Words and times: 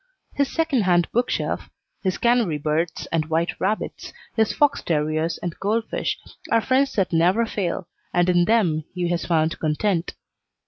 His 0.33 0.51
second 0.51 0.81
hand 0.85 1.07
bookshelf, 1.11 1.69
his 2.01 2.17
canary 2.17 2.57
birds 2.57 3.05
and 3.11 3.27
white 3.29 3.53
rabbits, 3.59 4.13
his 4.35 4.51
fox 4.51 4.81
terriers 4.81 5.37
and 5.43 5.55
goldfish 5.59 6.17
are 6.49 6.59
friends 6.59 6.93
that 6.93 7.13
never 7.13 7.45
fail, 7.45 7.87
and 8.11 8.27
in 8.27 8.45
them 8.45 8.83
he 8.95 9.09
has 9.09 9.27
found 9.27 9.59
content. 9.59 10.15